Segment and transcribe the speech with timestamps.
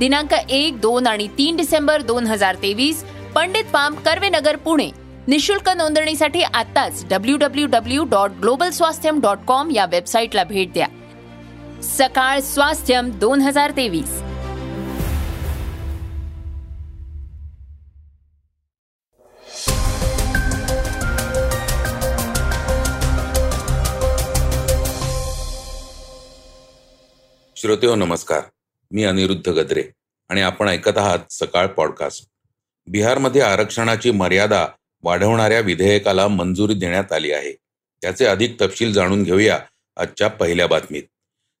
[0.00, 3.02] दिनांक एक दोन आणि तीन डिसेंबर दोन हजार तेवीस
[3.34, 4.90] पंडित पाम कर्वेनगर पुणे.
[5.28, 10.86] निशुल्क नोंदणीसाठी आताच W W W dot global Swasthyam dot com या वेबसाईटला भेट द्या.
[11.82, 14.20] सकाळ स्वास्थ्यम दोन हजार तेवीस.
[27.56, 28.40] श्रोतेहो नमस्कार.
[28.90, 29.84] मी अनिरुद्ध गद्रे
[30.28, 32.26] आणि आपण ऐकत आहात सकाळ पॉडकास्ट.
[32.86, 34.66] बिहारमध्ये आरक्षणाची मर्यादा
[35.02, 37.52] वाढवणाऱ्या विधेयकाला मंजुरी देण्यात आली आहे.
[38.02, 39.58] त्याचे अधिक तपशील जाणून घेऊया
[39.96, 41.02] आजच्या पहिल्या बातमीत.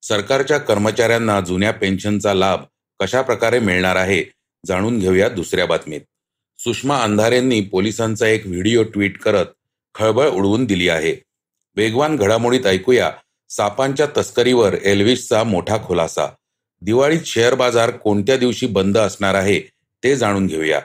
[0.02, 2.60] सरकारच्या कर्मचाऱ्यांना जुन्या पेन्शनचा लाभ
[3.00, 4.24] कशा प्रकारे मिळणार आहे
[4.66, 6.00] जाणून घेऊया दुसऱ्या बातमीत.
[6.58, 9.46] सुषमा अंधारेंनी पोलिसांचा एक व्हिडिओ ट्विट करत
[9.94, 11.16] खळबळ उडवून दिली आहे.
[11.76, 13.12] वेगवान घडामोडीत ऐकूया
[13.50, 16.26] सापांच्या तस्करीवर एल्विसचा मोठा खुलासा.
[16.80, 19.60] दिवाळीत शेअर बाजार कोणत्या दिवशी बंद असणार आहे
[20.04, 20.80] ते जाणून घेऊया.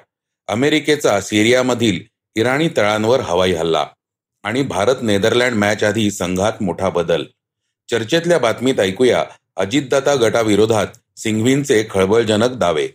[0.47, 1.99] अमेरिकेचा सिरियामधील
[2.35, 3.85] इराणी तळांवर हवाई हल्ला
[4.43, 7.23] आणि भारत नेदरलँड मॅच आधी संघात मोठा बदल.
[7.91, 12.87] चर्चेतल्या बातमीत ऐकूया अजितदाता गटाविरोधात सिंघवींचे खळबळजनक दावे.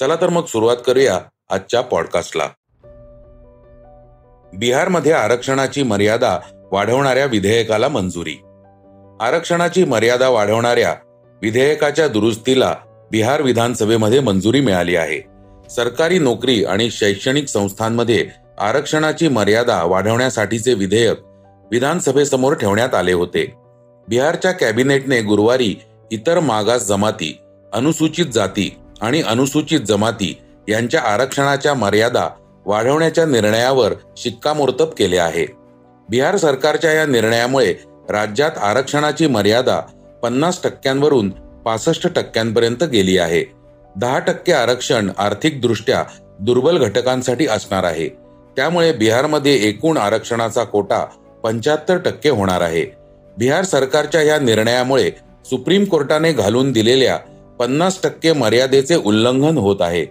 [0.00, 2.48] चला तर मग सुरुवात करूया आजच्या पॉडकास्टला.
[4.54, 6.38] बिहारमध्ये आरक्षणाची मर्यादा
[6.72, 8.34] वाढवणाऱ्या विधेयकाला मंजुरी.
[9.20, 10.94] आरक्षणाची मर्यादा वाढवणाऱ्या
[11.42, 12.74] विधेयकाच्या दुरुस्तीला
[13.10, 15.20] बिहार विधानसभेमध्ये मंजुरी मिळाली आहे.
[15.70, 18.26] सरकारी नोकरी आणि शैक्षणिक संस्थांमध्ये
[18.58, 21.18] आरक्षणाची मर्यादा वाढवण्यासाठीचे विधेयक
[21.70, 23.54] विधानसभेसमोर ठेवण्यात आले होते.
[24.08, 25.74] बिहारच्या कॅबिनेटने गुरुवारी
[26.10, 27.38] इतर मागास जमाती
[27.72, 30.38] अनुसूचित जाती आणि अनुसूचित जमाती
[30.68, 32.28] यांच्या आरक्षणाच्या मर्यादा
[32.66, 35.46] वाढवण्याच्या निर्णयावर शिक्कामोर्तब केले आहे.
[36.10, 37.74] बिहार सरकारच्या या निर्णयामुळे
[38.10, 39.80] राज्यात आरक्षणाची मर्यादा
[40.22, 41.30] पन्नास टक्क्यांवरून
[41.64, 43.44] पासष्ट टक्क्यांपर्यंत गेली आहे.
[43.96, 46.04] दहा टक्के आरक्षण आर्थिकदृष्ट्या
[46.40, 48.08] दुर्बल घटकांसाठी असणार आहे.
[48.56, 51.04] त्यामुळे बिहारमध्ये एकूण आरक्षणाचा कोटा
[51.42, 52.86] पंच्याहत्तर टक्के होणार आहे.
[53.38, 55.10] बिहार सरकारच्या या निर्णयामुळे
[55.44, 57.16] सुप्रीम कोर्टाने घालून दिलेल्या
[57.58, 60.06] पन्नास टक्के मर्यादेचे उल्लंघन होत आहे.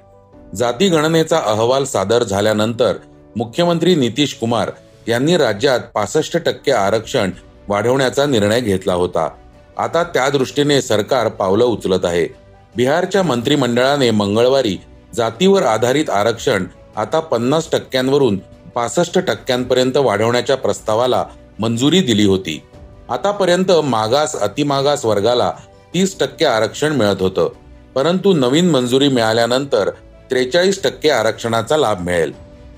[0.55, 2.93] जाती गणनेचा अहवाल सादर झाल्यानंतर
[3.35, 4.71] मुख्यमंत्री नितीश कुमार
[5.07, 7.31] यांनी राज्यात पासष्ट टक्के आरक्षण
[7.67, 9.29] वाढवण्याचा निर्णय घेतला होता.
[9.77, 12.27] आता त्या दृष्टीने सरकार पावलं उचलत आहे.
[12.75, 14.77] बिहारच्या मंत्रिमंडळाने मंगळवारी
[15.15, 16.65] जातीवर आधारित आरक्षण
[16.95, 18.37] आता पन्नास टक्क्यांवरून
[18.75, 21.25] पासष्ट टक्क्यांपर्यंत वाढवण्याच्या प्रस्तावाला
[21.59, 22.63] मंजुरी दिली होती.
[23.09, 25.51] आतापर्यंत मागास अतिमागास वर्गाला
[25.93, 27.49] तीस टक्के आरक्षण मिळत होतं.
[27.95, 29.89] परंतु नवीन मंजुरी मिळाल्यानंतर
[30.29, 32.33] त्रेचाळीस टक्के आरक्षणाचा लाभ मिळेल.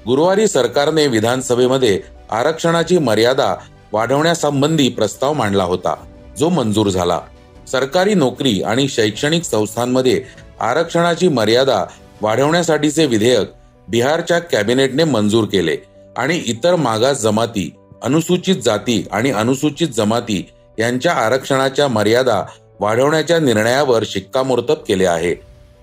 [0.07, 3.55] गुरुवारी सरकारने विधानसभेमध्ये आरक्षणाची मर्यादा
[3.93, 5.95] वाढवण्यासंबंधी प्रस्ताव मांडला होता.
[6.39, 7.19] जो मंजूर झाला.
[7.67, 10.21] सरकारी नोकरी आणि शैक्षणिक संस्थांमध्ये
[10.59, 11.83] आरक्षणाची मर्यादा
[12.21, 13.51] वाढवण्यासाठीचे विधेयक
[13.87, 15.75] बिहारच्या कॅबिनेटने मंजूर केले
[16.15, 17.69] आणि इतर मागास जमाती
[18.03, 20.41] अनुसूचित जाती आणि अनुसूचित जमाती
[20.77, 22.43] यांच्या आरक्षणाच्या मर्यादा
[22.79, 25.33] वाढवण्याच्या निर्णयावर शिक्कामोर्तब केले आहे.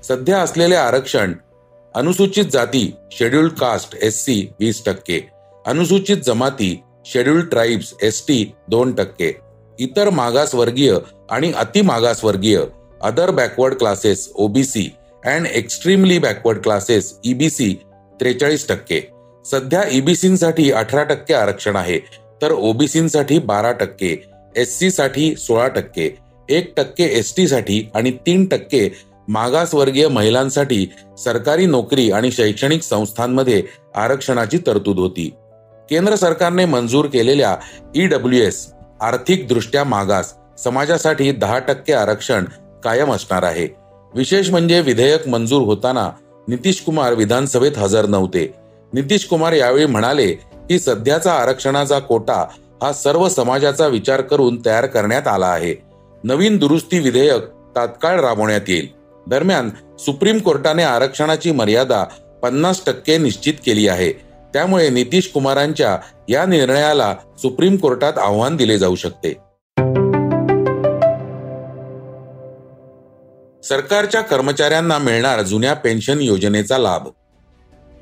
[0.02, 1.32] सध्या असलेले आरक्षण
[1.94, 5.20] अनुसूचित जाती शेड्युल्ड कास्ट एस सी वीस टक्के
[5.64, 6.74] अनुसूचित जमाती
[7.06, 9.32] शेड्युल्ड ट्राईब्स एस टी दोन टक्के
[9.78, 10.96] इतर मागासवर्गीय
[11.30, 12.60] आणि अतिमागासवर्गीय
[13.02, 14.88] other backward classes OBC
[15.24, 17.74] and extremely backward classes EBC
[18.20, 19.00] त्रेचाळीस टक्के.
[19.44, 21.98] सध्या ईबीसीसाठी अठरा टक्के आरक्षण आहे
[22.42, 24.16] तर ओबीसीसाठी बारा टक्के
[24.56, 26.08] एस सी साठी सोळा टक्के
[26.48, 28.88] एक टक्के एस टी साठी आणि तीन टक्के
[29.28, 30.86] मागासवर्गीय महिलांसाठी
[31.18, 33.62] सरकारी नोकरी आणि शैक्षणिक संस्थांमध्ये
[33.94, 35.28] आरक्षणाची तरतूद होती.
[35.90, 37.56] केंद्र सरकारने मंजूर केलेल्या
[37.94, 38.66] ईडब्ल्यू एस
[39.00, 40.34] आर्थिकदृष्ट्या मागास.
[40.58, 42.44] समाजासाठी दहा टक्के आरक्षण
[42.84, 43.68] कायम असणार आहे.
[44.14, 46.10] विशेष म्हणजे विधेयक मंजूर होताना
[46.48, 48.54] नितीश कुमार विधानसभेत हजर नव्हते.
[48.92, 50.32] नितीश कुमार यावेळी म्हणाले
[50.68, 52.46] की सध्याचा आरक्षणाचा कोटा
[52.82, 55.74] हा सर्व समाजाचा विचार करून तयार करण्यात आला आहे.
[56.24, 57.42] नवीन दुरुस्ती विधेयक
[57.76, 58.88] तात्काळ राबवण्यात येईल.
[59.28, 62.04] दरम्यान सुप्रीम कोर्टाने आरक्षणाची मर्यादा
[62.42, 64.25] पन्नास टक्के निश्चित केली आहे.
[64.56, 65.96] त्यामुळे नितीश कुमारांच्या
[66.28, 69.32] या निर्णयाला सुप्रीम कोर्टात आव्हान दिले जाऊ शकते.
[73.68, 77.08] सरकारच्या कर्मचाऱ्यांना मिळणार जुन्या पेन्शन योजनेचा लाभ.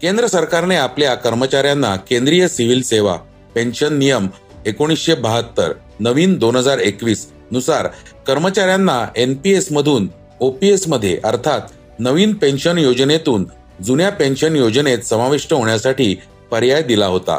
[0.03, 3.17] केंद्र सरकारने आपल्या कर्मचाऱ्यांना केंद्रीय सिव्हिल सेवा
[3.55, 4.29] पेन्शन नियम
[4.67, 7.89] एकोणीसशे बहात्तर नवीन दोन हजार एकवीसनुसार
[8.27, 10.09] कर्मचाऱ्यांना एनपीएस मधून
[10.41, 11.61] ओपीएसमध्ये अर्थात
[11.99, 13.45] नवीन पेन्शन योजनेतून
[13.83, 16.15] जुन्या पेन्शन योजनेत समाविष्ट होण्यासाठी
[16.51, 17.39] पर्याय दिला होता.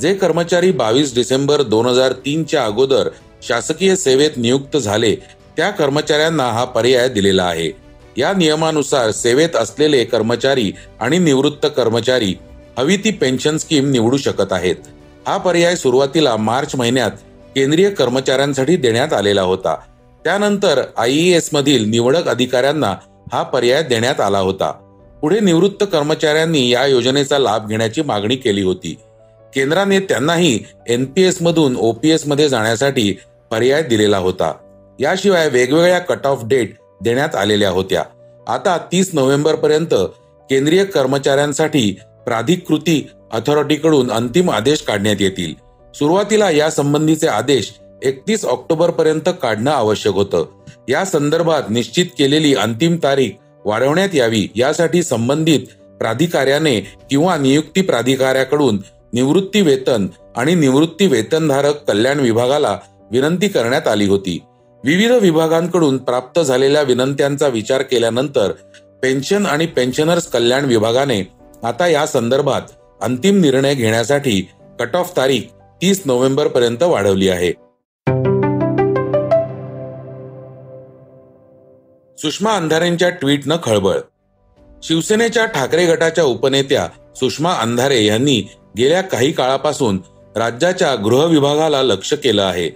[0.00, 3.08] जे कर्मचारी बावीस डिसेंबर दोन हजार तीनच्या अगोदर
[3.48, 5.14] शासकीय सेवेत नियुक्त झाले
[5.56, 7.70] त्या कर्मचाऱ्यांना हा पर्याय दिलेला आहे.
[8.16, 12.34] या नियमानुसार सेवेत असलेले कर्मचारी आणि निवृत्त कर्मचारी
[12.78, 14.76] हवी ती पेन्शन स्कीम निवडू शकत आहेत.
[15.26, 17.10] हा पर्याय सुरुवातीला मार्च महिन्यात
[17.54, 19.76] केंद्रीय कर्मचाऱ्यांसाठी देण्यात आलेला होता.
[20.24, 22.94] त्यानंतर आय एस मधील निवडक अधिकाऱ्यांना
[23.32, 24.83] हा पर्याय देण्यात आला होता.
[25.24, 28.98] पुढे निवृत्त कर्मचाऱ्यांनी या योजनेचा लाभ घेण्याची मागणी केली होती.
[29.54, 33.16] केंद्राने त्यांनाही एनपीएस मधून ओपीएसमध्ये जाण्यासाठी
[33.50, 34.52] पर्याय दिलेला होता.
[35.00, 38.04] याशिवाय वेगवेगळ्या कट ऑफ डेट देण्यात आलेल्या होत्या.
[38.48, 39.94] आता तीस नोव्हेंबर पर्यंत
[40.50, 45.54] केंद्रीय कर्मचाऱ्यांसाठी प्राधिकृती अथॉरिटीकडून अंतिम आदेश काढण्यात येतील.
[45.94, 50.46] सुरुवातीला या संबंधीचे आदेश एकतीस ऑक्टोबर पर्यंत काढणं आवश्यक होतं.
[50.88, 53.30] या संदर्भात निश्चित केलेली अंतिम तारीख
[53.64, 55.60] वाढवण्यात यावी यासाठी संबंधित
[55.98, 58.78] प्राधिकाऱ्याने किंवा नियुक्ती प्राधिकाऱ्याकडून
[59.12, 60.06] निवृत्ती वेतन
[60.36, 62.78] आणि निवृत्ती वेतनधारक कल्याण विभागाला
[63.10, 64.38] विनंती करण्यात आली होती.
[64.84, 68.52] विविध विभागांकडून प्राप्त झालेल्या विनंत्यांचा विचार केल्यानंतर
[69.02, 71.22] पेन्शन आणि पेन्शनर्स कल्याण विभागाने
[71.64, 72.62] आता या संदर्भात
[73.00, 74.48] अंतिम निर्णय घेण्यासाठी
[74.80, 75.40] कट ऑफ तारीख
[75.82, 77.52] तीस नोव्हेंबर पर्यंत वाढवली आहे.
[82.24, 83.98] सुषमा अंधारेंच्या ट्विटनं खळबळ.
[84.82, 86.86] शिवसेनेच्या ठाकरे गटाच्या उपनेत्या
[87.16, 88.36] सुषमा अंधारे यांनी
[88.76, 90.00] गेल्या काही काळापासून
[90.36, 92.68] राज्याच्या गृह विभागाला लक्ष केलं आहे.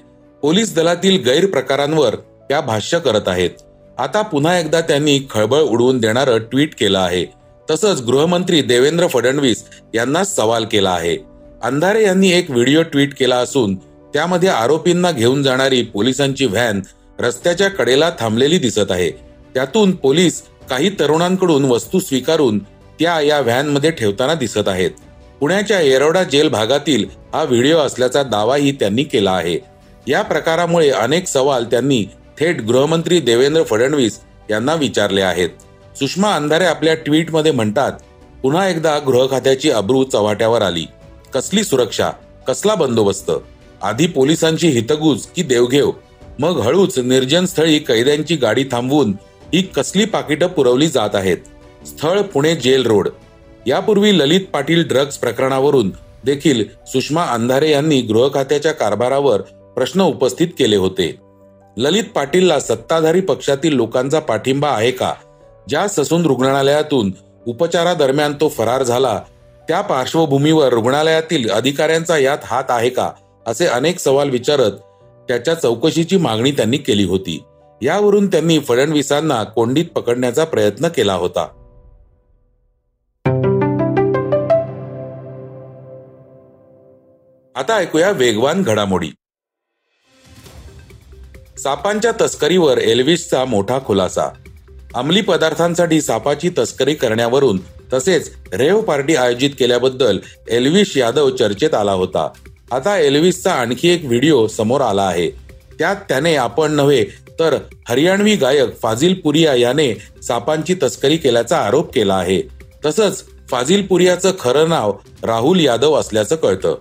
[0.43, 2.15] पोलीस दलातील गैरप्रकारांवर
[2.49, 3.51] त्या भाष्य करत आहेत.
[3.99, 7.25] आता पुन्हा एकदा त्यांनी खळबळ उडवून देणारं ट्विट केलं आहे.
[7.71, 9.65] तसंच गृहमंत्री देवेंद्र फडणवीस
[9.95, 11.17] यांना सवाल केला आहे.
[11.63, 13.75] अंधारे यांनी एक व्हिडिओ ट्विट केला असून
[14.15, 16.81] त्यामध्ये आरोपींना घेऊन जाणारी पोलिसांची व्हॅन
[17.21, 19.28] रस्त्याच्या कडेला थांबलेली दिसत आहे.
[19.55, 22.59] त्यातून पोलीस काही तरुणांकडून वस्तू स्वीकारून
[22.99, 24.91] त्या या व्हॅनमध्ये ठेवताना दिसत आहेत.
[25.41, 29.59] पुण्याच्या येरवडा जेल भागातील हा व्हिडिओ असल्याचा दावाही त्यांनी केला आहे.
[30.07, 32.05] या प्रकारामुळे अनेक सवाल त्यांनी
[32.41, 35.49] थेट गृहमंत्री देवेंद्र फडणवीस यांना विचारले आहेत.
[35.97, 37.93] सुषमा अंधारे आपल्या ट्विटमध्ये म्हणतात
[38.43, 40.87] पुन्हा एकदा गृह खात्याची अब्रू चव्हाट्यावर आली.
[41.35, 42.11] कसली सुरक्षा?
[42.49, 43.31] कसला बंदोबस्त?
[43.83, 45.91] आधी पोलिसांची हितगुज की देवघेव?
[46.39, 49.13] मग हळूच निर्जन स्थळी कैद्यांची गाडी थांबवून
[49.55, 51.37] ही कसली पाकिटं पुरवली जात आहेत?
[51.87, 53.09] स्थळ पुणे जेल रोड.
[53.67, 55.91] यापूर्वी ललित पाटील ड्रग्ज प्रकरणावरून
[56.25, 59.41] देखील सुषमा अंधारे यांनी गृह खात्याच्या कारभारावर
[59.77, 61.17] प्रश्न उपस्थित केले होते.
[61.77, 65.15] ललित पाटीलला सत्ताधारी पक्षातील लोकांचा पाठिंबा आहे का?
[65.69, 67.13] ज्या ससून रुग्णालयातून
[67.47, 69.21] उपचारादरम्यान तो फरार झाला
[69.69, 73.11] त्या पार्श्वभूमीवर रुग्णालयातील अधिकाऱ्यांचा यात हात आहे का?
[73.47, 74.73] असे अनेक सवाल विचारत
[75.29, 77.43] त्याच्या चौकशीची मागणी त्यांनी केली होती.
[77.83, 81.43] यावरून त्यांनी फडणवीसांना कोंडीत पकडण्याचा प्रयत्न केला होता.
[87.55, 89.09] आता ऐकूया वेगवान घडामोडी.
[91.59, 94.29] सापांच्या तस्करीवर एल्विसचा मोठा खुलासा.
[94.95, 97.61] अंमली पदार्थांसाठी सापाची तस्करी करण्यावरून
[97.93, 102.29] तसेच रेव पार्टी आयोजित केल्याबद्दल एल्विश यादव चर्चेत आला होता.
[102.73, 105.31] आता एल्विसचा आणखी एक व्हिडिओ समोर आला आहे.
[105.79, 107.57] त्यात त्याने आपण नव्हे तर
[107.89, 112.43] हरियाणवी गायक फाजिल पुरिया याने सापांची तस्करी केल्याचा आरोप केला आहे.
[112.85, 114.93] तसंच फाजिल पुरियाचं खरं नाव
[115.23, 116.79] राहुल यादव असल्याचं कळतं.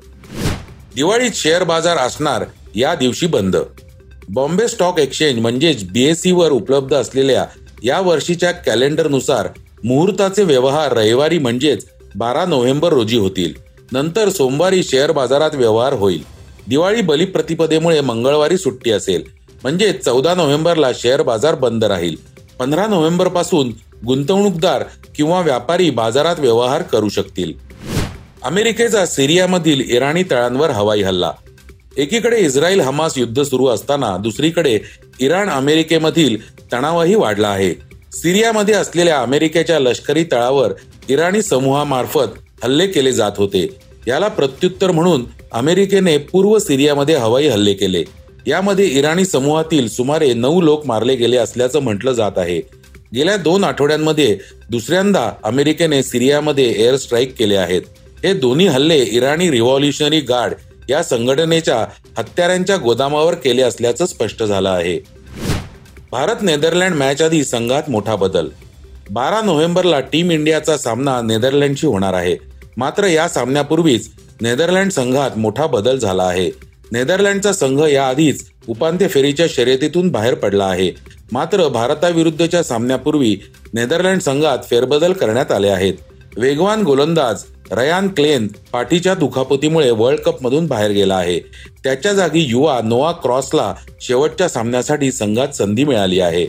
[0.95, 2.45] दिवाळीत शेअर बाजार असणार
[2.75, 3.55] या दिवशी बंद.
[4.29, 7.45] बॉम्बे स्टॉक एक्सचेंज म्हणजेच बीएससी वर उपलब्ध असलेल्या
[7.83, 9.47] या वर्षीच्या कॅलेंडरनुसार
[9.83, 11.85] मुहूर्ताचे व्यवहार रविवारी म्हणजेच
[12.15, 13.53] बारा नोव्हेंबर रोजी होतील.
[13.91, 16.23] नंतर सोमवारी शेअर बाजारात व्यवहार होईल.
[16.67, 19.36] दिवाळी बलिप्रतिपदेमुळे मंगळवारी सुट्टी असेल.
[19.63, 22.15] म्हणजे चौदा नोव्हेंबरला शेअर बाजार बंद राहील.
[22.59, 23.71] पंधरा नोव्हेंबरपासून
[24.05, 24.83] गुंतवणूकदार
[25.15, 27.53] किंवा व्यापारी बाजारात व्यवहार करू शकतील.
[28.43, 31.31] अमेरिकेचा सिरियामधील इराणी तळांवर हवाई हल्ला.
[31.97, 34.79] एकीकडे इस्रायल हमास युद्ध सुरू असताना दुसरीकडे
[35.19, 36.37] इराण अमेरिकेमधील
[36.73, 37.73] तणावही वाढला आहे.
[38.11, 40.71] सिरियामध्ये असलेल्या अमेरिकेच्या लष्करी तळावर
[41.09, 43.77] इराणी समूहामार्फत हल्ले केले जात होते.
[44.07, 48.03] याला प्रत्युत्तर म्हणून अमेरिकेने पूर्व सिरियामध्ये हवाई हल्ले केले.
[48.47, 52.61] यामध्ये इराणी समूहातील सुमारे नऊ लोक मारले गेले असल्याचं म्हटलं जात आहे.
[53.15, 54.37] गेल्या दोन आठवड्यांमध्ये
[54.69, 57.81] दुसऱ्यांदा अमेरिकेने सिरियामध्ये एअर स्ट्राईक केले आहेत.
[58.23, 60.53] हे दोन्ही हल्ले इराणी रिव्हॉल्युशनरी गार्ड
[60.89, 61.85] या संघटनेच्या
[62.17, 64.99] हत्यारांच्या गोदामावर केले असल्याचं स्पष्ट झालं आहे.
[66.11, 68.47] भारत नेदरलँड मॅच आधी संघात मोठा बदल.
[69.09, 72.37] बारा नोव्हेंबरला टीम इंडियाचा सामना नेदरलँडशी होणार आहे.
[72.77, 74.09] मात्र या सामन्यापूर्वीच
[74.41, 76.66] नेदरलँड संघात मोठा बदल झाला आहे.
[76.91, 80.91] नेदरलँडचा संघ याआधीच उपांत्य फेरीच्या शर्यतीतून बाहेर पडला आहे.
[81.31, 83.37] मात्र भारताविरुद्धच्या सामन्यापूर्वी
[83.73, 85.93] नेदरलँड संघात फेरबदल करण्यात आले आहेत.
[86.37, 91.39] वेगवान गोलंदाज रयान क्लेन पाठीच्या दुखापतीमुळे वर्ल्ड कप मधून बाहेर गेला आहे.
[91.83, 96.47] त्याच्या जागी युवा नोआ क्रॉसला शेवटच्या सामन्यासाठी संघात संधी मिळाली आहे.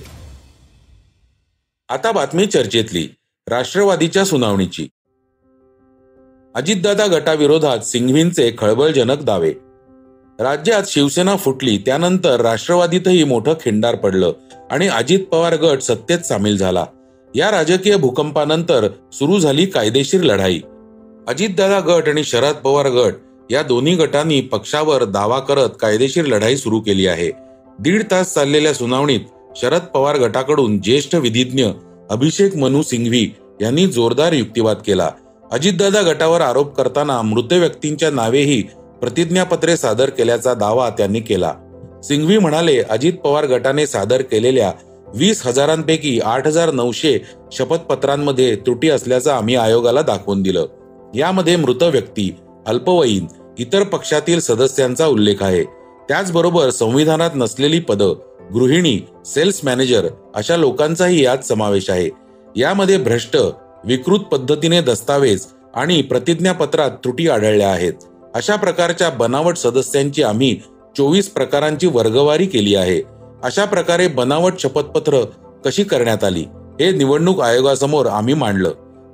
[1.88, 3.08] आता बातमी चर्चेतली.
[3.48, 4.88] राष्ट्रवादीच्या सुनावणीची.
[6.54, 9.52] अजितदादा गटाविरोधात सिंघवींचे खळबळजनक दावे.
[10.40, 14.32] राज्यात शिवसेना फुटली त्यानंतर राष्ट्रवादीतही मोठं खिंडार पडलं
[14.70, 16.84] आणि अजित पवार गट सत्तेत सामील झाला.
[17.34, 20.60] या राजकीय भूकंपानंतर सुरू झाली कायदेशीर लढाई.
[21.28, 23.14] अजितदादा गट आणि शरद पवार गट
[23.50, 27.30] या दोन्ही गटांनी पक्षावर दावा करत कायदेशीर लढाई सुरू केली आहे.
[27.78, 29.20] दीड तास चाललेल्या सुनावणीत
[29.56, 31.66] शरद पवार गटाकडून ज्येष्ठ विधिज्ञ
[32.10, 33.30] अभिषेक मनु सिंघवी
[33.60, 35.10] यांनी जोरदार युक्तिवाद केला.
[35.52, 38.62] अजितदादा गटावर आरोप करताना मृत व्यक्तींच्या नावेही
[39.00, 41.52] प्रतिज्ञापत्रे सादर केल्याचा दावा त्यांनी केला.
[42.04, 44.72] सिंघवी म्हणाले अजित पवार गटाने सादर केलेल्या
[45.14, 47.18] वीस हजारांपैकी आठ हजार नऊशे
[47.52, 50.66] शपथपत्रांमध्ये त्रुटी असल्याचं आम्ही आयोगाला दाखवून दिलं.
[51.14, 52.36] यामध्ये मृत व्यक्ती
[52.66, 53.26] अल्पवयीन
[53.58, 55.64] इतर पक्षातील सदस्यांचा उल्लेख आहे.
[56.08, 58.14] त्याचबरोबर संविधानात नसलेली पदं
[58.54, 62.10] गृहिणी सेल्स मॅनेजर अशा लोकांचाही यात समावेश आहे.
[62.56, 63.36] यामध्ये भ्रष्ट
[63.84, 67.92] विकृत पद्धतीने दस्तावेज आणि प्रतिज्ञापत्रात त्रुटी आढळल्या आहेत.
[68.34, 70.54] अशा प्रकारच्या बनावट सदस्यांची आम्ही
[70.96, 73.00] चोवीस प्रकारांची वर्गवारी केली आहे.
[73.42, 75.20] अशा प्रकारे बनावट शपथपत्र
[75.64, 76.44] कशी करण्यात आली
[76.80, 78.70] हे निवडणूक आयोगासमोर आम्ही मांडलं.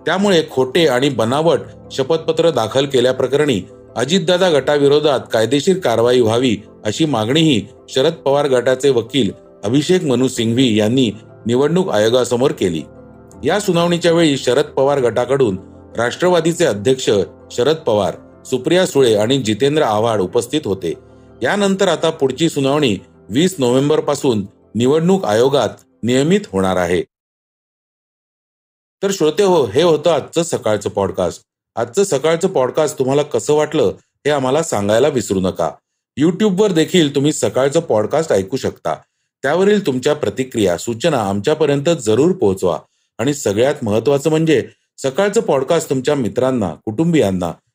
[0.07, 1.61] त्यामुळे खोटे आणि बनावट
[1.93, 3.61] शपथपत्र दाखल केल्याप्रकरणी
[3.97, 9.31] अजितदादा गटाविरोधात कायदेशीर कारवाई व्हावी अशी मागणीही शरद पवार गटाचे वकील
[9.65, 11.11] अभिषेक मनु सिंघवी यांनी
[11.47, 12.83] निवडणूक आयोगासमोर केली.
[13.45, 15.59] या सुनावणीच्या वेळी शरद पवार गटाकडून
[15.97, 17.11] राष्ट्रवादीचे अध्यक्ष
[17.51, 20.93] शरद पवार सुप्रिया सुळे आणि जितेंद्र आव्हाड उपस्थित होते.
[21.43, 22.97] यानंतर आता पुढची सुनावणी
[23.31, 25.69] वीस नोव्हेंबरपासून निवडणूक आयोगात
[26.03, 27.03] नियमित होणार आहे.
[29.03, 31.43] तर श्रोते हो हे होतं आजचं सकाळचं पॉडकास्ट
[31.77, 35.71] आजचं सकाळचं पॉडकास्ट तुम्हाला कसं वाटलं हे आम्हाला सांगायला विसरू नका.
[36.17, 38.95] युट्यूबवर देखील तुम्ही सकाळचं पॉडकास्ट ऐकू शकता.
[39.43, 42.79] त्यावरील तुमच्या प्रतिक्रिया सूचना आमच्यापर्यंत जरूर पोहोचवा.
[43.19, 47.53] आणि सगळ्यात महत्वाचं म्हणजे सकाळचं पॉडकास्ट तुमच्या मित्रांना कुटुंबियांना